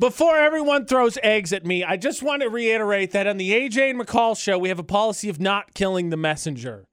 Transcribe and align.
Before 0.00 0.36
everyone 0.36 0.86
throws 0.86 1.18
eggs 1.24 1.52
at 1.52 1.66
me, 1.66 1.82
I 1.82 1.96
just 1.96 2.22
want 2.22 2.42
to 2.42 2.48
reiterate 2.48 3.10
that 3.12 3.26
on 3.26 3.36
the 3.36 3.50
AJ 3.50 3.90
and 3.90 4.00
McCall 4.00 4.40
show, 4.40 4.56
we 4.56 4.68
have 4.68 4.78
a 4.78 4.84
policy 4.84 5.28
of 5.28 5.40
not 5.40 5.74
killing 5.74 6.10
the 6.10 6.16
messenger. 6.16 6.84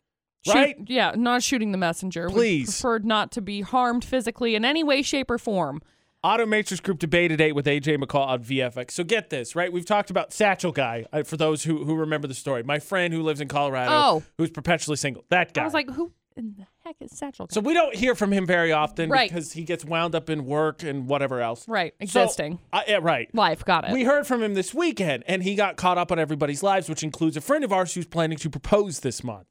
Shoot- 0.44 0.54
Right? 0.56 0.76
yeah, 0.88 1.12
not 1.16 1.44
shooting 1.44 1.72
the 1.72 1.78
messenger. 1.78 2.28
We 2.30 2.34
Please. 2.34 2.66
preferred 2.82 3.06
not 3.06 3.32
to 3.34 3.42
be 3.42 3.62
harmed 3.62 4.04
physically 4.04 4.56
in 4.56 4.66
any 4.66 4.84
way, 4.84 5.04
shape, 5.04 5.30
or 5.30 5.38
form. 5.38 5.82
Auto 6.24 6.48
Matrix 6.48 6.80
Group 6.82 6.98
debate 6.98 7.32
at 7.32 7.40
8 7.40 7.52
with 7.54 7.68
AJ 7.68 7.98
McCall 7.98 8.26
on 8.28 8.44
VFX. 8.44 8.92
So 8.92 9.04
get 9.04 9.30
this, 9.30 9.56
right? 9.56 9.72
We've 9.72 9.86
talked 9.86 10.10
about 10.10 10.34
Satchel 10.34 10.72
Guy, 10.72 11.06
uh, 11.14 11.22
for 11.22 11.38
those 11.38 11.64
who, 11.64 11.84
who 11.86 11.94
remember 11.96 12.28
the 12.28 12.34
story. 12.34 12.64
My 12.64 12.80
friend 12.80 13.14
who 13.14 13.22
lives 13.22 13.40
in 13.40 13.48
Colorado, 13.48 13.92
Oh. 13.92 14.24
who's 14.40 14.50
perpetually 14.50 14.98
single. 14.98 15.24
That 15.30 15.54
guy. 15.54 15.62
I 15.62 15.66
was 15.66 15.76
like, 15.76 15.92
who 15.92 16.12
in 16.38 16.56
the 16.58 16.66
heck 16.84 16.96
is 17.00 17.12
Satchel? 17.18 17.48
so 17.50 17.62
we 17.62 17.74
don't 17.74 17.96
hear 17.96 18.16
from 18.16 18.32
him 18.34 18.46
very 18.46 18.72
often 18.72 19.10
Right. 19.10 19.30
because 19.30 19.54
he 19.54 19.64
gets 19.64 19.84
wound 19.86 20.16
up 20.16 20.30
in 20.30 20.46
work 20.46 20.84
and 20.84 21.08
whatever 21.08 21.42
else. 21.42 21.68
right, 21.68 21.94
So- 22.00 22.24
existing 22.24 22.60
uh, 22.74 22.82
yeah, 22.88 23.00
right. 23.02 23.34
life. 23.34 23.64
Got 23.66 23.86
it. 23.90 23.92
We 23.94 24.04
heard 24.04 24.28
from 24.28 24.44
him 24.44 24.54
this 24.54 24.74
weekend, 24.74 25.24
and 25.28 25.44
he 25.44 25.56
got 25.56 25.78
caught 25.78 25.98
up 25.98 26.12
on 26.12 26.20
everybody's 26.20 26.62
lives, 26.64 26.90
which 26.90 27.04
includes 27.04 27.38
a 27.38 27.42
friend 27.42 27.64
of 27.64 27.72
ours 27.74 27.94
who's 27.94 28.06
planning 28.08 28.38
to 28.40 28.50
propose 28.50 29.00
this 29.02 29.24
month. 29.24 29.48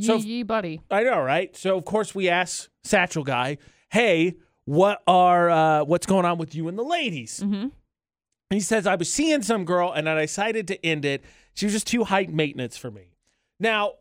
so- 0.00 0.16
yee, 0.16 0.26
yee, 0.38 0.42
buddy. 0.42 0.80
I 0.90 1.02
know, 1.02 1.20
right? 1.20 1.56
So 1.56 1.76
of 1.76 1.84
course 1.84 2.14
we 2.14 2.28
asked 2.28 2.68
Satchel 2.84 3.24
Guy, 3.24 3.58
"Hey, 3.90 4.36
what 4.64 5.02
are 5.06 5.50
uh, 5.50 5.84
what's 5.84 6.06
going 6.06 6.24
on 6.24 6.38
with 6.38 6.54
you 6.54 6.68
and 6.68 6.78
the 6.78 6.84
ladies?" 6.84 7.40
Mm-hmm. 7.40 7.54
And 8.50 8.56
he 8.56 8.60
says, 8.60 8.86
"I 8.86 8.94
was 8.94 9.12
seeing 9.12 9.42
some 9.42 9.64
girl, 9.64 9.90
and 9.92 10.08
I 10.08 10.20
decided 10.22 10.68
to 10.68 10.86
end 10.86 11.04
it. 11.04 11.24
She 11.54 11.66
was 11.66 11.72
just 11.72 11.86
too 11.88 12.04
high 12.04 12.26
maintenance 12.30 12.76
for 12.76 12.90
me." 12.92 13.10
Now, 13.60 13.94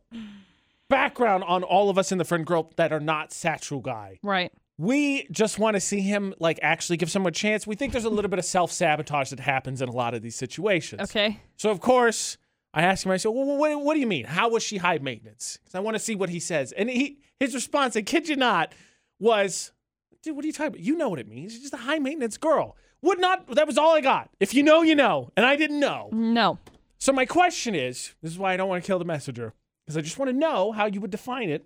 background 0.90 1.44
on 1.44 1.64
all 1.64 1.90
of 1.90 1.98
us 1.98 2.12
in 2.12 2.18
the 2.18 2.26
friend 2.26 2.46
group 2.46 2.76
that 2.76 2.92
are 2.92 3.00
not 3.00 3.32
Satchel 3.32 3.80
Guy. 3.80 4.20
Right. 4.24 4.52
We 4.78 5.28
just 5.32 5.58
want 5.58 5.76
to 5.76 5.82
see 5.82 6.02
him 6.02 6.34
like 6.40 6.60
actually 6.62 6.98
give 6.98 7.10
someone 7.10 7.32
a 7.32 7.34
chance. 7.34 7.66
We 7.66 7.76
think 7.76 7.94
there's 7.94 8.06
a 8.06 8.10
little 8.10 8.30
bit 8.30 8.40
of 8.40 8.46
self 8.46 8.72
sabotage 8.72 9.32
that 9.32 9.40
happens 9.40 9.82
in 9.82 9.90
a 9.90 9.92
lot 9.92 10.14
of 10.14 10.22
these 10.22 10.36
situations. 10.36 11.02
Okay. 11.02 11.40
So 11.56 11.72
of 11.72 11.80
course, 11.80 12.38
I 12.74 12.84
asked 12.84 13.06
him. 13.06 13.12
I 13.12 13.18
said, 13.18 13.30
"Well, 13.30 13.58
what, 13.58 13.84
what 13.84 13.94
do 13.96 14.00
you 14.00 14.08
mean? 14.08 14.26
How 14.26 14.50
was 14.50 14.62
she 14.62 14.78
high 14.78 15.00
maintenance?" 15.00 15.58
Because 15.58 15.74
I 15.74 15.80
want 15.80 15.96
to 15.96 16.00
see 16.00 16.14
what 16.14 16.30
he 16.30 16.40
says. 16.40 16.74
And 16.74 16.90
he, 16.90 17.20
his 17.40 17.56
response, 17.56 17.96
I 17.96 18.04
kid 18.04 18.30
you 18.30 18.36
not, 18.36 18.74
was, 19.20 19.72
"Dude, 20.22 20.36
what 20.36 20.44
are 20.46 20.48
you 20.48 20.54
talking 20.54 20.68
about? 20.68 20.82
You 20.82 20.96
know 20.96 21.10
what 21.10 21.20
it 21.20 21.28
means. 21.28 21.54
She's 21.54 21.62
just 21.62 21.74
a 21.74 21.78
high 21.78 22.00
maintenance 22.00 22.38
girl." 22.38 22.76
Would 23.02 23.20
not. 23.20 23.48
That 23.56 23.68
was 23.68 23.78
all 23.78 23.96
I 23.96 24.02
got. 24.02 24.30
If 24.40 24.54
you 24.54 24.64
know, 24.64 24.82
you 24.82 24.96
know, 24.96 25.32
and 25.38 25.46
I 25.46 25.56
didn't 25.56 25.80
know. 25.80 26.10
No. 26.12 26.60
So 26.98 27.14
my 27.14 27.26
question 27.26 27.76
is, 27.76 28.16
this 28.22 28.32
is 28.32 28.40
why 28.40 28.54
I 28.54 28.58
don't 28.58 28.70
want 28.70 28.84
to 28.84 28.88
kill 28.88 29.00
the 29.00 29.06
messenger, 29.06 29.54
because 29.88 29.96
I 29.98 30.02
just 30.02 30.20
want 30.20 30.30
to 30.30 30.36
know 30.38 30.74
how 30.74 30.86
you 30.86 31.00
would 31.00 31.12
define 31.12 31.50
it. 31.50 31.66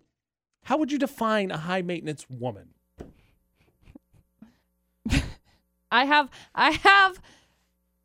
How 0.66 0.78
would 0.78 0.92
you 0.92 1.00
define 1.00 1.50
a 1.50 1.58
high 1.58 1.82
maintenance 1.82 2.28
woman? 2.30 2.70
I 5.92 6.06
have 6.06 6.30
I 6.54 6.70
have 6.72 7.20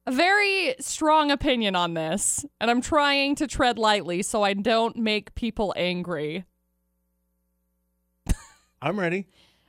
a 0.06 0.12
very 0.12 0.74
strong 0.80 1.30
opinion 1.30 1.76
on 1.76 1.92
this, 1.94 2.46
and 2.60 2.70
I'm 2.70 2.80
trying 2.80 3.34
to 3.36 3.46
tread 3.46 3.78
lightly 3.78 4.22
so 4.22 4.42
I 4.42 4.54
don't 4.54 4.96
make 4.96 5.34
people 5.34 5.74
angry. 5.76 6.44
I'm 8.82 8.98
ready. 8.98 9.26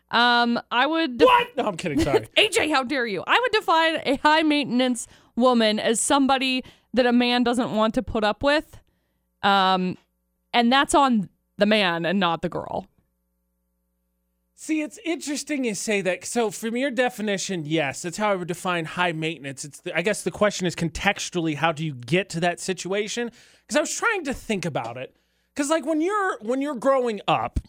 Um, 0.09 0.58
I 0.72 0.86
would. 0.86 1.17
def- 1.17 1.26
What? 1.26 1.48
No, 1.58 1.66
I'm 1.66 1.76
kidding. 1.76 2.00
Sorry. 2.00 2.22
AJ, 2.38 2.70
how 2.72 2.84
dare 2.84 3.06
you? 3.06 3.23
I 3.28 3.38
would 3.39 3.52
define 3.52 4.00
a 4.06 4.16
high 4.23 4.44
maintenance 4.44 5.06
woman 5.36 5.80
as 5.80 6.00
somebody 6.00 6.64
that 6.94 7.06
a 7.06 7.11
man 7.11 7.44
doesn't 7.44 7.76
want 7.76 7.94
to 7.95 8.02
put 8.02 8.23
up 8.23 8.42
with. 8.42 8.80
Um, 9.44 9.98
and 10.53 10.72
that's 10.72 10.95
on 10.95 11.30
the 11.58 11.66
man 11.66 12.06
and 12.06 12.20
not 12.20 12.42
the 12.42 12.50
girl. 12.50 12.88
See, 14.59 14.81
it's 14.81 14.98
interesting 15.06 15.66
you 15.66 15.76
say 15.76 16.02
that. 16.02 16.26
So, 16.26 16.50
from 16.50 16.76
your 16.76 16.89
definition, 16.89 17.64
yes, 17.66 18.02
that's 18.02 18.17
how 18.17 18.31
I 18.31 18.36
would 18.36 18.48
define 18.48 18.86
high 18.86 19.12
maintenance. 19.12 19.64
It's 19.64 19.81
the, 19.81 19.95
I 19.95 20.02
guess 20.02 20.23
the 20.23 20.31
question 20.31 20.66
is 20.66 20.76
contextually, 20.76 21.56
how 21.56 21.72
do 21.72 21.86
you 21.86 21.94
get 21.94 22.30
to 22.30 22.39
that 22.39 22.59
situation? 22.59 23.30
Because 23.62 23.78
I 23.78 23.81
was 23.81 23.95
trying 23.95 24.23
to 24.26 24.34
think 24.34 24.66
about 24.66 24.98
it. 24.98 25.16
Because 25.54 25.70
like 25.70 25.86
when 25.86 26.02
you're 26.02 26.39
when 26.39 26.61
you're 26.61 26.76
growing 26.76 27.22
up, 27.28 27.59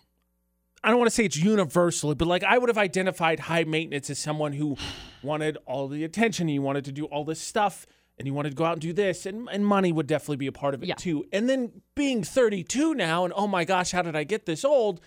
I 0.82 0.88
don't 0.88 0.98
want 0.98 1.10
to 1.10 1.14
say 1.14 1.26
it's 1.26 1.36
universally, 1.36 2.14
but 2.14 2.26
like 2.26 2.42
I 2.42 2.56
would 2.56 2.70
have 2.70 2.78
identified 2.78 3.40
high 3.40 3.64
maintenance 3.64 4.08
as 4.08 4.18
someone 4.18 4.54
who 4.54 4.78
wanted 5.22 5.58
all 5.66 5.88
the 5.88 6.04
attention, 6.04 6.48
and 6.48 6.54
you 6.54 6.62
wanted 6.62 6.86
to 6.86 6.92
do 6.92 7.04
all 7.04 7.24
this 7.24 7.40
stuff, 7.40 7.86
and 8.18 8.26
you 8.26 8.34
wanted 8.34 8.50
to 8.50 8.54
go 8.56 8.64
out 8.64 8.72
and 8.72 8.80
do 8.82 8.92
this, 8.92 9.26
and, 9.26 9.48
and 9.50 9.64
money 9.66 9.92
would 9.92 10.06
definitely 10.06 10.36
be 10.36 10.46
a 10.46 10.52
part 10.52 10.74
of 10.74 10.82
it 10.82 10.88
Yeah. 10.88 10.94
too. 10.96 11.24
And 11.32 11.48
then 11.48 11.82
being 11.94 12.22
32 12.24 12.94
now, 12.94 13.24
and 13.24 13.32
oh 13.36 13.46
my 13.46 13.64
gosh, 13.64 13.92
how 13.92 14.02
did 14.02 14.16
I 14.16 14.24
get 14.24 14.44
this 14.46 14.64
old? 14.64 15.00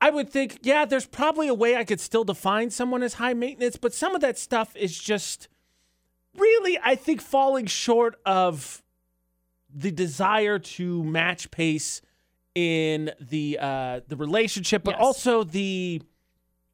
I 0.00 0.10
would 0.10 0.30
think, 0.30 0.58
yeah, 0.62 0.84
there's 0.84 1.06
probably 1.06 1.48
a 1.48 1.54
way 1.54 1.74
I 1.76 1.84
could 1.84 2.00
still 2.00 2.24
define 2.24 2.70
someone 2.70 3.02
as 3.02 3.14
high 3.14 3.34
maintenance, 3.34 3.76
but 3.76 3.92
some 3.94 4.14
of 4.14 4.20
that 4.20 4.38
stuff 4.38 4.76
is 4.76 4.96
just 4.98 5.48
really, 6.36 6.78
I 6.84 6.94
think, 6.94 7.20
falling 7.20 7.66
short 7.66 8.20
of 8.24 8.82
the 9.74 9.90
desire 9.90 10.58
to 10.58 11.02
match 11.04 11.50
pace 11.50 12.00
in 12.54 13.10
the 13.20 13.58
uh, 13.60 14.00
the 14.08 14.16
relationship, 14.16 14.82
but 14.84 14.92
Yes. 14.92 15.00
also 15.00 15.44
the 15.44 16.00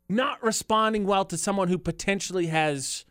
not 0.08 0.42
responding 0.42 1.04
well 1.06 1.24
to 1.24 1.36
someone 1.38 1.68
who 1.68 1.78
potentially 1.78 2.46
has 2.46 3.04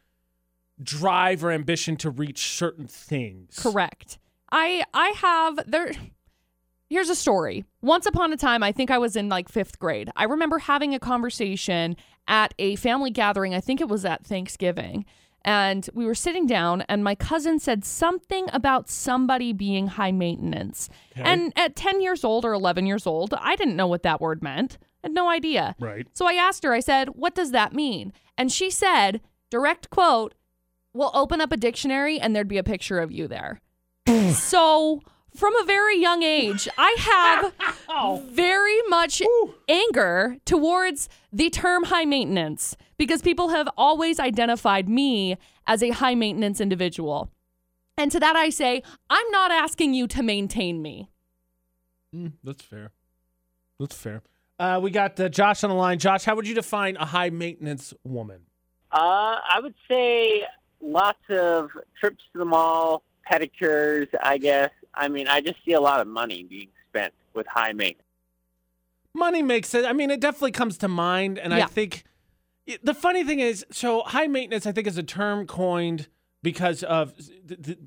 drive 0.84 1.44
or 1.44 1.52
ambition 1.52 1.96
to 1.98 2.10
reach 2.10 2.56
certain 2.58 2.88
things. 2.88 3.58
Correct. 3.58 4.18
I 4.52 4.84
I 4.94 5.10
have 5.10 5.60
there 5.70 5.92
Here's 6.90 7.10
a 7.10 7.16
story. 7.16 7.66
Once 7.82 8.06
upon 8.06 8.32
a 8.34 8.38
time, 8.38 8.62
I 8.62 8.72
think 8.72 8.92
I 8.92 9.00
was 9.00 9.16
in 9.16 9.28
like 9.28 9.52
5th 9.52 9.80
grade. 9.80 10.12
I 10.16 10.26
remember 10.26 10.60
having 10.60 10.94
a 10.94 11.00
conversation 11.00 11.96
at 12.28 12.54
a 12.60 12.76
family 12.76 13.10
gathering. 13.10 13.56
I 13.56 13.62
think 13.62 13.82
it 13.82 13.90
was 13.90 14.06
at 14.06 14.24
Thanksgiving. 14.24 15.06
And 15.44 15.90
we 15.96 16.06
were 16.06 16.14
sitting 16.14 16.46
down 16.46 16.82
and 16.84 17.04
my 17.04 17.16
cousin 17.16 17.58
said 17.60 17.84
something 17.84 18.48
about 18.54 18.90
somebody 18.90 19.54
being 19.54 19.88
high 19.88 20.12
maintenance. 20.12 20.88
Okay. 21.14 21.24
And 21.24 21.52
at 21.56 21.76
10 21.76 22.00
years 22.02 22.24
old 22.24 22.46
or 22.46 22.54
11 22.54 22.86
years 22.86 23.08
old, 23.08 23.34
I 23.40 23.56
didn't 23.56 23.76
know 23.76 23.88
what 23.88 24.04
that 24.04 24.22
word 24.22 24.44
meant. 24.44 24.78
I 25.04 25.08
had 25.08 25.14
no 25.14 25.30
idea. 25.30 25.76
Right. 25.80 26.08
So 26.14 26.28
I 26.28 26.34
asked 26.34 26.64
her, 26.64 26.74
I 26.74 26.80
said, 26.80 27.10
What 27.16 27.36
does 27.36 27.52
that 27.52 27.74
mean? 27.74 28.14
And 28.38 28.52
she 28.52 28.70
said, 28.70 29.20
direct 29.50 29.90
quote, 29.90 30.34
We'll 30.94 31.12
open 31.14 31.42
up 31.42 31.52
a 31.52 31.58
dictionary 31.58 32.20
and 32.20 32.36
there'd 32.36 32.48
be 32.48 32.58
a 32.58 32.64
picture 32.64 33.00
of 33.00 33.12
you 33.12 33.28
there. 33.28 33.62
so 34.34 35.02
from 35.36 35.56
a 35.56 35.66
very 35.66 36.00
young 36.00 36.22
age, 36.22 36.68
I 36.78 36.96
have 37.00 38.24
very 38.32 38.82
much 38.88 39.22
anger 39.68 40.38
towards 40.46 41.10
the 41.32 41.50
term 41.50 41.86
high 41.86 42.06
maintenance 42.06 42.78
because 42.98 43.22
people 43.22 43.50
have 43.50 43.68
always 43.78 44.20
identified 44.20 44.88
me 44.88 45.38
as 45.66 45.82
a 45.82 45.90
high 45.90 46.16
maintenance 46.16 46.62
individual. 46.62 47.32
And 47.98 48.12
to 48.12 48.20
that 48.20 48.36
I 48.36 48.50
say, 48.50 48.84
I'm 49.10 49.30
not 49.32 49.52
asking 49.52 49.94
you 49.94 50.08
to 50.08 50.24
maintain 50.24 50.82
me. 50.82 51.10
Mm, 52.16 52.34
that's 52.44 52.64
fair. 52.64 52.92
That's 53.80 53.96
fair. 53.96 54.22
Uh, 54.60 54.80
we 54.82 54.92
got 54.92 55.20
uh, 55.20 55.30
Josh 55.30 55.64
on 55.64 55.70
the 55.70 55.76
line. 55.76 55.98
Josh, 56.00 56.24
how 56.24 56.36
would 56.36 56.48
you 56.48 56.56
define 56.56 56.96
a 56.98 57.06
high 57.06 57.32
maintenance 57.32 57.94
woman? 58.04 58.42
Uh, 58.92 59.38
I 59.50 59.60
would 59.62 59.74
say 59.88 60.44
lots 60.84 61.20
of 61.30 61.70
trips 62.00 62.24
to 62.34 62.40
the 62.40 62.46
mall, 62.46 63.04
pedicures, 63.30 64.08
I 64.22 64.38
guess. 64.38 64.72
I 64.94 65.08
mean, 65.08 65.28
I 65.28 65.42
just 65.42 65.58
see 65.66 65.74
a 65.74 65.82
lot 65.82 66.00
of 66.00 66.08
money 66.08 66.44
being 66.44 66.70
spent 66.90 67.14
with 67.34 67.48
high 67.48 67.74
maintenance. 67.74 68.02
Money 69.16 69.42
makes 69.42 69.74
it. 69.74 69.86
I 69.86 69.94
mean, 69.94 70.10
it 70.12 70.20
definitely 70.20 70.52
comes 70.52 70.78
to 70.80 70.88
mind, 70.88 71.38
and 71.38 71.54
I 71.54 71.66
think 71.66 72.04
the 72.82 72.94
funny 72.94 73.24
thing 73.24 73.40
is, 73.40 73.66
so 73.72 74.02
high 74.02 74.28
maintenance, 74.28 74.66
I 74.66 74.72
think, 74.72 74.88
is 74.88 74.98
a 74.98 75.04
term 75.04 75.46
coined 75.46 76.08
because 76.42 76.84
of 76.84 77.16
the, 77.18 77.78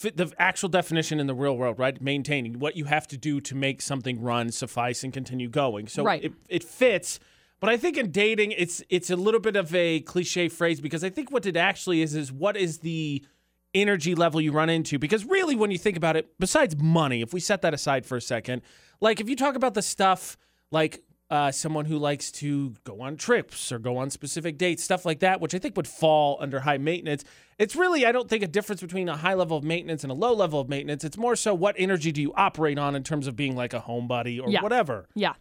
the, 0.00 0.10
the 0.10 0.32
actual 0.38 0.68
definition 0.68 1.20
in 1.20 1.26
the 1.26 1.34
real 1.34 1.56
world, 1.56 1.78
right? 1.78 2.00
Maintaining 2.00 2.58
what 2.58 2.76
you 2.76 2.86
have 2.86 3.06
to 3.08 3.16
do 3.16 3.40
to 3.42 3.54
make 3.54 3.80
something 3.80 4.20
run, 4.20 4.50
suffice, 4.50 5.04
and 5.04 5.12
continue 5.12 5.48
going. 5.48 5.86
So 5.86 6.04
Right. 6.04 6.24
it, 6.24 6.32
it 6.48 6.64
fits. 6.64 7.20
But 7.62 7.70
I 7.70 7.76
think 7.76 7.96
in 7.96 8.10
dating, 8.10 8.50
it's 8.52 8.82
it's 8.90 9.08
a 9.08 9.14
little 9.14 9.38
bit 9.38 9.54
of 9.54 9.72
a 9.72 10.00
cliche 10.00 10.48
phrase 10.48 10.80
because 10.80 11.04
I 11.04 11.10
think 11.10 11.30
what 11.30 11.46
it 11.46 11.56
actually 11.56 12.02
is 12.02 12.16
is 12.16 12.32
what 12.32 12.56
is 12.56 12.78
the 12.78 13.24
energy 13.72 14.16
level 14.16 14.40
you 14.40 14.50
run 14.50 14.68
into 14.68 14.98
because 14.98 15.24
really 15.24 15.54
when 15.54 15.70
you 15.70 15.78
think 15.78 15.96
about 15.96 16.16
it 16.16 16.28
besides 16.38 16.76
money 16.76 17.22
if 17.22 17.32
we 17.32 17.40
set 17.40 17.62
that 17.62 17.72
aside 17.72 18.04
for 18.04 18.16
a 18.16 18.20
second 18.20 18.60
like 19.00 19.18
if 19.18 19.30
you 19.30 19.36
talk 19.36 19.54
about 19.54 19.72
the 19.72 19.80
stuff 19.80 20.36
like 20.70 21.02
uh, 21.30 21.50
someone 21.50 21.86
who 21.86 21.96
likes 21.96 22.30
to 22.30 22.74
go 22.84 23.00
on 23.00 23.16
trips 23.16 23.72
or 23.72 23.78
go 23.78 23.96
on 23.96 24.10
specific 24.10 24.58
dates 24.58 24.84
stuff 24.84 25.06
like 25.06 25.20
that 25.20 25.40
which 25.40 25.54
i 25.54 25.58
think 25.58 25.74
would 25.74 25.88
fall 25.88 26.36
under 26.38 26.60
high 26.60 26.76
maintenance 26.76 27.24
it's 27.58 27.74
really 27.74 28.04
i 28.04 28.12
don't 28.12 28.28
think 28.28 28.42
a 28.42 28.46
difference 28.46 28.82
between 28.82 29.08
a 29.08 29.16
high 29.16 29.32
level 29.32 29.56
of 29.56 29.64
maintenance 29.64 30.02
and 30.02 30.10
a 30.10 30.14
low 30.14 30.34
level 30.34 30.60
of 30.60 30.68
maintenance 30.68 31.02
it's 31.02 31.16
more 31.16 31.34
so 31.34 31.54
what 31.54 31.74
energy 31.78 32.12
do 32.12 32.20
you 32.20 32.30
operate 32.34 32.78
on 32.78 32.94
in 32.94 33.02
terms 33.02 33.26
of 33.26 33.34
being 33.36 33.56
like 33.56 33.72
a 33.72 33.80
homebody 33.80 34.38
or 34.38 34.50
Yeah. 34.50 34.60
whatever 34.60 35.08
Yeah. 35.14 35.32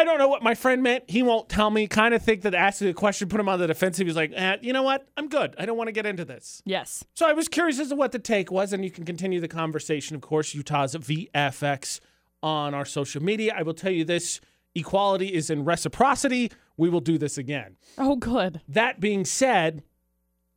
I 0.00 0.04
don't 0.04 0.16
know 0.16 0.28
what 0.28 0.42
my 0.42 0.54
friend 0.54 0.82
meant. 0.82 1.04
He 1.10 1.22
won't 1.22 1.50
tell 1.50 1.68
me. 1.68 1.86
Kind 1.86 2.14
of 2.14 2.22
think 2.22 2.40
that 2.42 2.54
asking 2.54 2.86
the 2.88 2.94
question 2.94 3.28
put 3.28 3.38
him 3.38 3.50
on 3.50 3.58
the 3.58 3.66
defensive. 3.66 4.06
He's 4.06 4.16
like, 4.16 4.32
eh, 4.34 4.56
you 4.62 4.72
know 4.72 4.82
what? 4.82 5.06
I'm 5.18 5.28
good. 5.28 5.54
I 5.58 5.66
don't 5.66 5.76
want 5.76 5.88
to 5.88 5.92
get 5.92 6.06
into 6.06 6.24
this. 6.24 6.62
Yes. 6.64 7.04
So 7.12 7.28
I 7.28 7.34
was 7.34 7.48
curious 7.48 7.78
as 7.78 7.90
to 7.90 7.96
what 7.96 8.12
the 8.12 8.18
take 8.18 8.50
was, 8.50 8.72
and 8.72 8.82
you 8.82 8.90
can 8.90 9.04
continue 9.04 9.40
the 9.42 9.48
conversation. 9.48 10.16
Of 10.16 10.22
course, 10.22 10.54
Utah's 10.54 10.94
VFX 10.94 12.00
on 12.42 12.72
our 12.72 12.86
social 12.86 13.22
media. 13.22 13.54
I 13.54 13.60
will 13.60 13.74
tell 13.74 13.92
you 13.92 14.06
this 14.06 14.40
equality 14.74 15.34
is 15.34 15.50
in 15.50 15.66
reciprocity. 15.66 16.50
We 16.78 16.88
will 16.88 17.00
do 17.00 17.18
this 17.18 17.36
again. 17.36 17.76
Oh, 17.98 18.16
good. 18.16 18.62
That 18.66 19.00
being 19.00 19.26
said, 19.26 19.82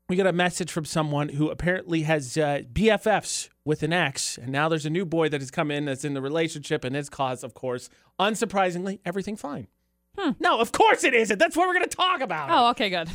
we 0.09 0.15
got 0.15 0.27
a 0.27 0.33
message 0.33 0.71
from 0.71 0.85
someone 0.85 1.29
who 1.29 1.49
apparently 1.49 2.01
has 2.03 2.37
uh, 2.37 2.61
BFFs 2.71 3.49
with 3.65 3.83
an 3.83 3.93
ex, 3.93 4.37
and 4.37 4.49
now 4.49 4.67
there's 4.67 4.85
a 4.85 4.89
new 4.89 5.05
boy 5.05 5.29
that 5.29 5.41
has 5.41 5.51
come 5.51 5.71
in 5.71 5.85
that's 5.85 6.03
in 6.03 6.13
the 6.13 6.21
relationship, 6.21 6.83
and 6.83 6.95
his 6.95 7.09
cause, 7.09 7.43
of 7.43 7.53
course, 7.53 7.89
unsurprisingly, 8.19 8.99
everything 9.05 9.35
fine. 9.35 9.67
No, 10.39 10.59
of 10.59 10.71
course 10.71 11.03
it 11.03 11.13
isn't. 11.13 11.39
That's 11.39 11.55
what 11.55 11.67
we're 11.67 11.73
going 11.73 11.89
to 11.89 11.95
talk 11.95 12.21
about. 12.21 12.49
Oh, 12.51 12.69
okay, 12.71 12.89
good. 12.89 13.09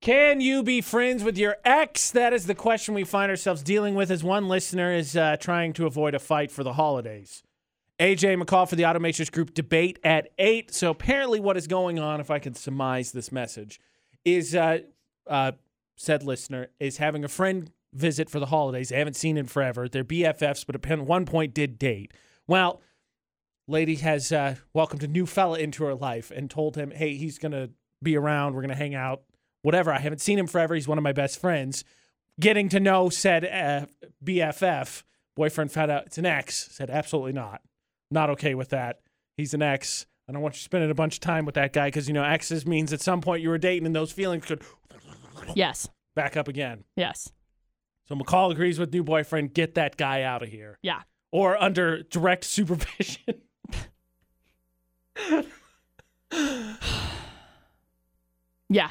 Can 0.00 0.40
you 0.40 0.62
be 0.62 0.80
friends 0.80 1.24
with 1.24 1.38
your 1.38 1.56
ex? 1.64 2.10
That 2.10 2.32
is 2.32 2.46
the 2.46 2.54
question 2.54 2.94
we 2.94 3.04
find 3.04 3.30
ourselves 3.30 3.62
dealing 3.62 3.94
with 3.94 4.10
as 4.10 4.22
one 4.22 4.48
listener 4.48 4.92
is 4.92 5.16
uh, 5.16 5.36
trying 5.38 5.72
to 5.72 5.86
avoid 5.86 6.14
a 6.14 6.18
fight 6.18 6.52
for 6.52 6.62
the 6.62 6.74
holidays. 6.74 7.42
AJ 7.98 8.42
McCall 8.42 8.68
for 8.68 8.76
the 8.76 8.82
Automatrix 8.82 9.32
Group 9.32 9.54
debate 9.54 9.98
at 10.04 10.28
8. 10.38 10.74
So 10.74 10.90
apparently, 10.90 11.40
what 11.40 11.56
is 11.56 11.66
going 11.66 11.98
on, 11.98 12.20
if 12.20 12.30
I 12.30 12.38
can 12.38 12.54
surmise 12.54 13.12
this 13.12 13.32
message, 13.32 13.80
is 14.24 14.54
uh, 14.54 14.80
uh, 15.26 15.52
said 15.96 16.22
listener 16.22 16.68
is 16.80 16.98
having 16.98 17.24
a 17.24 17.28
friend 17.28 17.70
visit 17.92 18.28
for 18.28 18.40
the 18.40 18.46
holidays. 18.46 18.88
They 18.88 18.98
haven't 18.98 19.16
seen 19.16 19.36
in 19.36 19.46
forever. 19.46 19.88
They're 19.88 20.04
BFFs, 20.04 20.66
but 20.66 20.74
at 20.74 21.00
one 21.00 21.26
point 21.26 21.54
did 21.54 21.78
date. 21.78 22.12
Well, 22.46 22.82
lady 23.66 23.96
has 23.96 24.32
uh, 24.32 24.56
welcomed 24.72 25.02
a 25.02 25.08
new 25.08 25.26
fella 25.26 25.58
into 25.58 25.84
her 25.84 25.94
life 25.94 26.30
and 26.30 26.50
told 26.50 26.76
him, 26.76 26.90
hey, 26.90 27.14
he's 27.14 27.38
going 27.38 27.52
to 27.52 27.70
be 28.02 28.16
around. 28.16 28.54
We're 28.54 28.62
going 28.62 28.68
to 28.70 28.76
hang 28.76 28.94
out, 28.94 29.22
whatever. 29.62 29.92
I 29.92 29.98
haven't 29.98 30.20
seen 30.20 30.38
him 30.38 30.46
forever. 30.46 30.74
He's 30.74 30.88
one 30.88 30.98
of 30.98 31.04
my 31.04 31.12
best 31.12 31.40
friends. 31.40 31.84
Getting 32.40 32.68
to 32.70 32.80
know 32.80 33.08
said 33.08 33.44
uh, 33.44 33.86
BFF, 34.24 35.04
boyfriend 35.36 35.72
found 35.72 35.90
out 35.90 36.06
it's 36.06 36.18
an 36.18 36.26
ex, 36.26 36.68
said, 36.72 36.90
absolutely 36.90 37.32
not. 37.32 37.62
Not 38.10 38.30
okay 38.30 38.54
with 38.54 38.70
that. 38.70 39.00
He's 39.36 39.54
an 39.54 39.62
ex. 39.62 40.06
I 40.28 40.32
don't 40.32 40.42
want 40.42 40.54
you 40.54 40.60
spending 40.60 40.90
a 40.90 40.94
bunch 40.94 41.16
of 41.16 41.20
time 41.20 41.44
with 41.44 41.54
that 41.56 41.72
guy 41.72 41.88
because, 41.88 42.08
you 42.08 42.14
know, 42.14 42.24
exes 42.24 42.66
means 42.66 42.92
at 42.92 43.00
some 43.00 43.20
point 43.20 43.42
you 43.42 43.50
were 43.50 43.58
dating 43.58 43.86
and 43.86 43.94
those 43.94 44.10
feelings 44.10 44.46
could 44.46 44.62
Yes. 45.54 45.88
back 46.14 46.36
up 46.36 46.48
again. 46.48 46.84
Yes. 46.96 47.32
So 48.08 48.14
McCall 48.14 48.52
agrees 48.52 48.78
with 48.78 48.92
new 48.92 49.02
boyfriend, 49.02 49.54
get 49.54 49.74
that 49.74 49.96
guy 49.96 50.22
out 50.22 50.42
of 50.42 50.48
here. 50.48 50.78
Yeah. 50.82 51.02
Or 51.32 51.60
under 51.62 52.02
direct 52.02 52.44
supervision. 52.44 53.34
Yeah. 58.68 58.90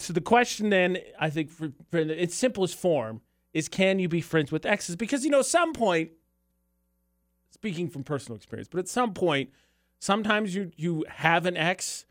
So 0.00 0.12
the 0.12 0.20
question 0.20 0.70
then, 0.70 0.98
I 1.20 1.30
think, 1.30 1.50
for, 1.50 1.72
for 1.90 1.98
in 1.98 2.10
its 2.10 2.34
simplest 2.34 2.76
form, 2.76 3.20
is 3.52 3.68
can 3.68 3.98
you 3.98 4.08
be 4.08 4.20
friends 4.20 4.50
with 4.50 4.64
exes? 4.64 4.96
Because 4.96 5.24
you 5.24 5.30
know, 5.30 5.40
at 5.40 5.46
some 5.46 5.72
point, 5.72 6.10
speaking 7.50 7.88
from 7.88 8.04
personal 8.04 8.36
experience, 8.36 8.68
but 8.70 8.78
at 8.78 8.88
some 8.88 9.12
point, 9.12 9.50
sometimes 10.00 10.54
you 10.54 10.70
you 10.76 11.04
have 11.08 11.46
an 11.46 11.56
ex 11.56 12.06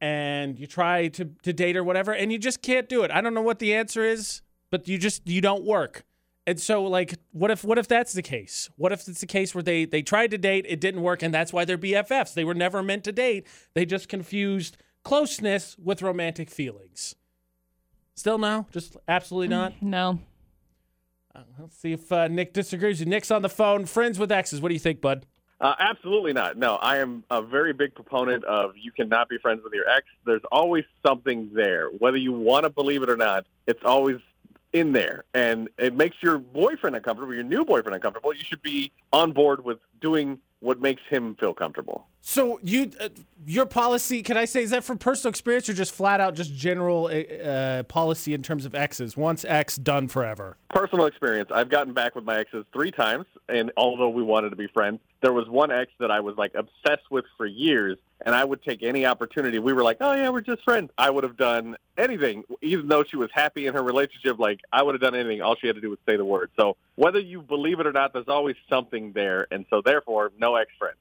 and 0.00 0.58
you 0.58 0.66
try 0.66 1.08
to 1.08 1.26
to 1.42 1.52
date 1.52 1.76
or 1.76 1.84
whatever, 1.84 2.12
and 2.12 2.32
you 2.32 2.38
just 2.38 2.62
can't 2.62 2.88
do 2.88 3.02
it. 3.02 3.10
I 3.10 3.20
don't 3.20 3.34
know 3.34 3.42
what 3.42 3.58
the 3.58 3.74
answer 3.74 4.04
is, 4.04 4.42
but 4.70 4.88
you 4.88 4.98
just 4.98 5.28
you 5.28 5.40
don't 5.40 5.64
work. 5.64 6.04
And 6.46 6.58
so, 6.58 6.82
like, 6.82 7.14
what 7.32 7.50
if 7.50 7.64
what 7.64 7.78
if 7.78 7.86
that's 7.86 8.12
the 8.12 8.22
case? 8.22 8.70
What 8.76 8.92
if 8.92 9.06
it's 9.06 9.20
the 9.20 9.26
case 9.26 9.54
where 9.54 9.62
they 9.62 9.84
they 9.84 10.02
tried 10.02 10.30
to 10.32 10.38
date, 10.38 10.66
it 10.68 10.80
didn't 10.80 11.02
work, 11.02 11.22
and 11.22 11.32
that's 11.32 11.52
why 11.52 11.64
they're 11.64 11.78
BFFs? 11.78 12.34
They 12.34 12.44
were 12.44 12.54
never 12.54 12.82
meant 12.82 13.04
to 13.04 13.12
date. 13.12 13.46
They 13.74 13.84
just 13.84 14.08
confused 14.08 14.76
closeness 15.04 15.76
with 15.78 16.02
romantic 16.02 16.50
feelings. 16.50 17.14
Still 18.14 18.38
no, 18.38 18.66
just 18.72 18.96
absolutely 19.06 19.48
not. 19.48 19.80
No. 19.80 20.20
Uh, 21.34 21.42
let's 21.58 21.76
see 21.76 21.92
if 21.92 22.10
uh, 22.10 22.26
Nick 22.28 22.52
disagrees. 22.52 23.04
Nick's 23.06 23.30
on 23.30 23.42
the 23.42 23.48
phone. 23.48 23.86
Friends 23.86 24.18
with 24.18 24.32
exes. 24.32 24.60
What 24.60 24.68
do 24.68 24.74
you 24.74 24.80
think, 24.80 25.00
bud? 25.00 25.26
Uh, 25.60 25.74
absolutely 25.78 26.32
not. 26.32 26.56
No, 26.56 26.76
I 26.76 26.98
am 26.98 27.22
a 27.30 27.42
very 27.42 27.72
big 27.72 27.94
proponent 27.94 28.44
of 28.44 28.72
you 28.76 28.92
cannot 28.92 29.28
be 29.28 29.36
friends 29.38 29.60
with 29.62 29.74
your 29.74 29.88
ex. 29.88 30.06
There's 30.24 30.42
always 30.50 30.84
something 31.04 31.50
there. 31.52 31.88
Whether 31.88 32.16
you 32.16 32.32
want 32.32 32.64
to 32.64 32.70
believe 32.70 33.02
it 33.02 33.10
or 33.10 33.16
not, 33.16 33.44
it's 33.66 33.82
always 33.84 34.16
in 34.72 34.92
there. 34.92 35.24
And 35.34 35.68
it 35.78 35.94
makes 35.94 36.16
your 36.22 36.38
boyfriend 36.38 36.96
uncomfortable, 36.96 37.34
your 37.34 37.44
new 37.44 37.64
boyfriend 37.64 37.94
uncomfortable. 37.94 38.32
You 38.32 38.44
should 38.44 38.62
be 38.62 38.92
on 39.12 39.32
board 39.32 39.64
with 39.64 39.78
doing 40.00 40.38
what 40.60 40.80
makes 40.80 41.02
him 41.08 41.34
feel 41.36 41.54
comfortable. 41.54 42.06
So 42.22 42.60
you, 42.62 42.90
uh, 43.00 43.08
your 43.46 43.64
policy, 43.64 44.22
can 44.22 44.36
I 44.36 44.44
say, 44.44 44.62
is 44.62 44.70
that 44.70 44.84
from 44.84 44.98
personal 44.98 45.30
experience 45.30 45.68
or 45.68 45.72
just 45.72 45.92
flat 45.92 46.20
out 46.20 46.34
just 46.34 46.54
general 46.54 47.06
uh, 47.06 47.82
policy 47.84 48.34
in 48.34 48.42
terms 48.42 48.66
of 48.66 48.74
exes? 48.74 49.16
Once 49.16 49.44
ex, 49.46 49.76
done 49.76 50.06
forever. 50.06 50.58
Personal 50.68 51.06
experience. 51.06 51.50
I've 51.52 51.70
gotten 51.70 51.94
back 51.94 52.14
with 52.14 52.24
my 52.24 52.38
exes 52.38 52.64
three 52.72 52.90
times, 52.90 53.24
and 53.48 53.72
although 53.76 54.10
we 54.10 54.22
wanted 54.22 54.50
to 54.50 54.56
be 54.56 54.66
friends, 54.66 55.00
there 55.22 55.32
was 55.32 55.48
one 55.48 55.70
ex 55.70 55.92
that 56.00 56.10
I 56.10 56.20
was 56.20 56.36
like 56.36 56.54
obsessed 56.54 57.10
with 57.10 57.24
for 57.36 57.46
years, 57.46 57.98
and 58.24 58.34
I 58.34 58.44
would 58.44 58.62
take 58.62 58.82
any 58.82 59.04
opportunity. 59.06 59.58
We 59.58 59.72
were 59.72 59.82
like, 59.82 59.98
oh 60.00 60.12
yeah, 60.14 60.28
we're 60.30 60.40
just 60.40 60.62
friends. 60.62 60.90
I 60.96 61.10
would 61.10 61.24
have 61.24 61.36
done 61.36 61.76
anything, 61.98 62.44
even 62.62 62.88
though 62.88 63.04
she 63.04 63.16
was 63.16 63.28
happy 63.32 63.66
in 63.66 63.74
her 63.74 63.82
relationship. 63.82 64.38
Like 64.38 64.60
I 64.72 64.82
would 64.82 64.94
have 64.94 65.02
done 65.02 65.14
anything. 65.14 65.42
All 65.42 65.56
she 65.56 65.66
had 65.66 65.76
to 65.76 65.82
do 65.82 65.90
was 65.90 65.98
say 66.06 66.16
the 66.16 66.24
word. 66.24 66.50
So 66.58 66.76
whether 66.96 67.18
you 67.18 67.42
believe 67.42 67.80
it 67.80 67.86
or 67.86 67.92
not, 67.92 68.12
there's 68.12 68.28
always 68.28 68.56
something 68.68 69.12
there, 69.12 69.46
and 69.50 69.66
so 69.70 69.82
therefore, 69.84 70.32
no 70.38 70.56
ex 70.56 70.70
friend. 70.78 70.96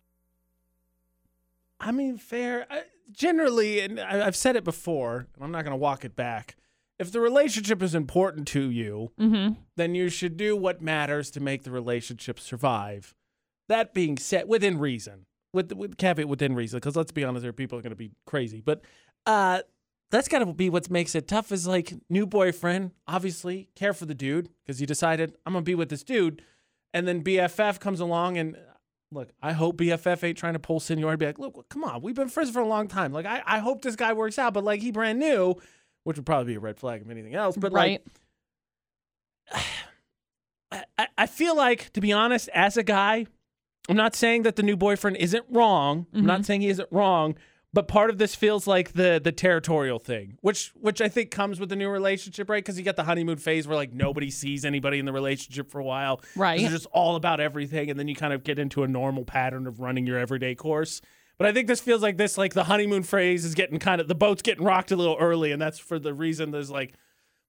I 1.80 1.92
mean, 1.92 2.18
fair. 2.18 2.66
I, 2.70 2.84
generally, 3.12 3.80
and 3.80 4.00
I, 4.00 4.26
I've 4.28 4.36
said 4.36 4.56
it 4.56 4.64
before, 4.64 5.28
and 5.36 5.44
I'm 5.44 5.52
not 5.52 5.64
going 5.64 5.72
to 5.72 5.78
walk 5.78 6.04
it 6.04 6.16
back. 6.16 6.56
If 6.98 7.14
the 7.14 7.22
relationship 7.22 7.82
is 7.82 7.96
important 7.96 8.48
to 8.50 8.70
you, 8.70 9.12
Mm-hmm. 9.18 9.54
then 9.78 9.96
you 9.96 10.10
should 10.10 10.36
do 10.36 10.58
what 10.58 10.82
matters 10.82 11.32
to 11.32 11.40
make 11.40 11.64
the 11.64 11.72
relationship 11.72 12.38
survive. 12.40 13.16
That 13.70 13.94
being 13.94 14.18
said, 14.18 14.48
within 14.48 14.80
reason, 14.80 15.26
with 15.54 15.72
with 15.72 15.98
caveat 15.98 16.28
within 16.28 16.56
reason, 16.56 16.78
because 16.78 16.96
let's 16.96 17.12
be 17.12 17.24
honest, 17.24 17.44
there 17.44 17.50
are 17.50 17.54
people 17.54 17.78
are 17.78 17.82
going 17.82 17.92
to 17.92 17.96
be 17.96 18.12
crazy, 18.26 18.62
but 18.62 18.82
uh, 19.26 19.62
that's 20.12 20.28
got 20.28 20.40
to 20.40 20.48
be 20.54 20.70
what 20.70 20.90
makes 20.90 21.16
it 21.16 21.28
tough. 21.28 21.52
Is 21.52 21.68
like 21.68 21.94
new 22.10 22.26
boyfriend, 22.26 22.92
obviously 23.08 23.70
care 23.76 23.94
for 23.94 24.06
the 24.06 24.16
dude 24.16 24.50
because 24.64 24.82
you 24.82 24.88
decided 24.88 25.38
I'm 25.46 25.54
gonna 25.54 25.64
be 25.64 25.76
with 25.76 25.90
this 25.90 26.04
dude, 26.04 26.42
and 26.94 27.08
then 27.08 27.24
BFF 27.24 27.80
comes 27.80 28.00
along 28.00 28.38
and. 28.38 28.58
Look, 29.12 29.32
I 29.42 29.54
hope 29.54 29.78
BFF 29.78 30.24
ain't 30.24 30.38
trying 30.38 30.54
to 30.54 30.60
pull 30.60 30.80
seniority. 30.80 31.18
Be 31.18 31.26
like, 31.26 31.40
look, 31.40 31.68
come 31.68 31.84
on, 31.84 32.04
we've 32.04 32.14
been 32.14 32.30
friends 32.30 32.52
for 32.52 32.60
a 32.60 32.68
long 32.68 32.88
time. 32.88 33.12
Like, 33.12 33.26
I, 33.26 33.42
I 33.44 33.58
hope 33.58 33.82
this 33.82 33.96
guy 33.96 34.14
works 34.14 34.38
out, 34.38 34.54
but 34.54 34.64
like, 34.64 34.82
he 34.82 34.92
brand 34.92 35.18
new, 35.18 35.56
which 36.04 36.18
would 36.18 36.28
probably 36.28 36.54
be 36.54 36.58
a 36.58 36.60
red 36.60 36.78
flag 36.78 37.02
if 37.02 37.10
anything 37.10 37.34
else. 37.34 37.58
But 37.58 37.74
like, 37.74 38.04
right. 39.52 39.66
I, 41.00 41.08
I 41.18 41.26
feel 41.26 41.56
like, 41.56 41.92
to 41.94 42.02
be 42.02 42.14
honest, 42.14 42.50
as 42.54 42.78
a 42.78 42.84
guy, 42.84 43.26
I'm 43.90 43.98
not 43.98 44.16
saying 44.16 44.44
that 44.44 44.56
the 44.56 44.64
new 44.64 44.78
boyfriend 44.78 45.18
isn't 45.18 45.46
wrong. 45.50 46.06
I'm 46.14 46.26
not 46.26 46.46
saying 46.46 46.62
he 46.62 46.70
isn't 46.70 46.88
wrong, 46.92 47.36
but 47.74 47.88
part 47.88 48.10
of 48.10 48.18
this 48.20 48.36
feels 48.36 48.66
like 48.68 48.94
the 48.94 49.20
the 49.24 49.32
territorial 49.32 50.00
thing, 50.00 50.38
which 50.42 50.72
which 50.80 51.02
I 51.02 51.10
think 51.10 51.32
comes 51.32 51.60
with 51.60 51.70
the 51.70 51.76
new 51.76 51.90
relationship, 51.90 52.50
right? 52.50 52.64
Because 52.64 52.78
you 52.78 52.86
got 52.86 52.96
the 52.96 53.04
honeymoon 53.04 53.38
phase 53.38 53.68
where 53.68 53.76
like 53.76 53.92
nobody 53.94 54.30
sees 54.32 54.64
anybody 54.64 55.00
in 55.00 55.06
the 55.06 55.12
relationship 55.14 55.70
for 55.70 55.80
a 55.80 55.84
while, 55.84 56.22
Right. 56.36 56.60
It's 56.62 56.70
just 56.72 56.86
all 56.92 57.16
about 57.16 57.40
everything, 57.40 57.90
and 57.90 58.00
then 58.00 58.08
you 58.08 58.16
kind 58.16 58.34
of 58.34 58.44
get 58.44 58.60
into 58.60 58.84
a 58.84 58.88
normal 58.88 59.26
pattern 59.26 59.68
of 59.68 59.80
running 59.80 60.06
your 60.08 60.18
everyday 60.20 60.56
course. 60.56 61.02
But 61.38 61.48
I 61.48 61.54
think 61.54 61.68
this 61.68 61.80
feels 61.80 62.02
like 62.02 62.18
this, 62.18 62.38
like 62.38 62.54
the 62.54 62.66
honeymoon 62.66 63.04
phase 63.04 63.46
is 63.46 63.56
getting 63.56 63.80
kind 63.80 64.02
of 64.02 64.08
the 64.08 64.16
boat's 64.16 64.42
getting 64.42 64.64
rocked 64.66 64.92
a 64.92 64.96
little 64.96 65.18
early, 65.20 65.52
and 65.52 65.62
that's 65.62 65.80
for 65.80 65.98
the 65.98 66.14
reason 66.14 66.52
there's 66.52 66.70
like, 66.70 66.94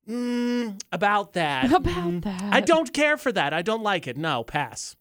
mm, 0.09 0.81
about 0.93 1.33
that. 1.35 1.73
About 1.73 2.11
Mm, 2.11 2.23
that. 2.25 2.55
I 2.55 2.61
don't 2.61 2.93
care 2.93 3.17
for 3.17 3.33
that. 3.33 3.53
I 3.53 3.63
don't 3.63 3.83
like 3.83 4.07
it. 4.07 4.17
No, 4.17 4.45
pass. 4.45 4.97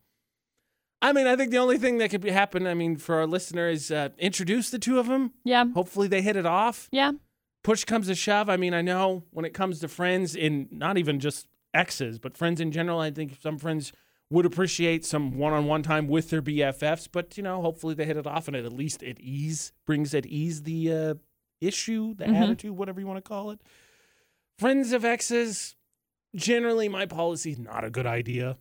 I 1.01 1.13
mean, 1.13 1.27
I 1.27 1.35
think 1.35 1.51
the 1.51 1.57
only 1.57 1.77
thing 1.77 1.97
that 1.99 2.09
could 2.09 2.21
be 2.21 2.29
happen, 2.31 2.67
I 2.67 2.73
mean, 2.73 2.97
for 2.97 3.15
our 3.15 3.27
listener 3.27 3.69
is 3.69 3.89
uh, 3.91 4.09
introduce 4.17 4.69
the 4.69 4.79
two 4.79 4.99
of 4.99 5.07
them. 5.07 5.31
Yeah. 5.45 5.65
Hopefully 5.73 6.07
they 6.07 6.21
hit 6.21 6.35
it 6.35 6.45
off. 6.45 6.89
Yeah. 6.91 7.13
Push 7.63 7.85
comes 7.85 8.07
to 8.07 8.15
shove. 8.15 8.49
I 8.49 8.57
mean, 8.57 8.73
I 8.73 8.81
know 8.81 9.23
when 9.31 9.45
it 9.45 9.53
comes 9.53 9.79
to 9.79 9.87
friends 9.87 10.35
in 10.35 10.67
not 10.71 10.97
even 10.97 11.19
just 11.19 11.47
exes, 11.73 12.19
but 12.19 12.35
friends 12.37 12.59
in 12.59 12.71
general, 12.71 12.99
I 12.99 13.11
think 13.11 13.37
some 13.41 13.57
friends 13.57 13.93
would 14.31 14.45
appreciate 14.45 15.05
some 15.05 15.37
one-on-one 15.37 15.83
time 15.83 16.07
with 16.07 16.29
their 16.29 16.41
BFFs, 16.41 17.07
but 17.11 17.35
you 17.37 17.43
know, 17.43 17.61
hopefully 17.61 17.95
they 17.95 18.05
hit 18.05 18.17
it 18.17 18.27
off 18.27 18.47
and 18.47 18.55
it 18.55 18.65
at 18.65 18.73
least 18.73 19.01
at 19.03 19.19
ease 19.19 19.71
brings 19.85 20.13
at 20.13 20.25
ease 20.25 20.63
the 20.63 20.91
uh, 20.93 21.13
issue, 21.61 22.13
the 22.13 22.25
Mhm. 22.25 22.35
attitude, 22.41 22.71
whatever 22.71 22.99
you 22.99 23.07
want 23.07 23.17
to 23.23 23.27
call 23.27 23.49
it. 23.51 23.59
Friends 24.59 24.91
of 24.91 25.03
exes, 25.05 25.75
generally 26.35 26.87
my 26.89 27.05
policy 27.05 27.51
is 27.51 27.59
not 27.59 27.83
a 27.83 27.89
good 27.89 28.05
idea. 28.05 28.57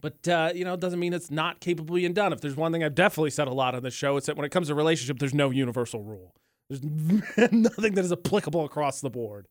But 0.00 0.28
uh, 0.28 0.52
you 0.54 0.64
know, 0.64 0.74
it 0.74 0.80
doesn't 0.80 0.98
mean 0.98 1.12
it's 1.12 1.30
not 1.30 1.60
capable 1.60 1.94
being 1.94 2.12
done. 2.12 2.32
If 2.32 2.40
there's 2.40 2.56
one 2.56 2.72
thing 2.72 2.82
I've 2.82 2.94
definitely 2.94 3.30
said 3.30 3.48
a 3.48 3.52
lot 3.52 3.74
on 3.74 3.82
the 3.82 3.90
show, 3.90 4.16
it's 4.16 4.26
that 4.26 4.36
when 4.36 4.44
it 4.44 4.50
comes 4.50 4.68
to 4.68 4.74
relationship, 4.74 5.18
there's 5.18 5.34
no 5.34 5.50
universal 5.50 6.02
rule. 6.02 6.34
There's 6.68 6.82
nothing 7.52 7.94
that 7.94 8.04
is 8.04 8.12
applicable 8.12 8.64
across 8.64 9.00
the 9.00 9.10
board. 9.10 9.44